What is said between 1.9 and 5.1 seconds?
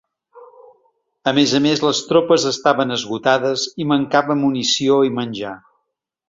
tropes estaven esgotades i mancava munició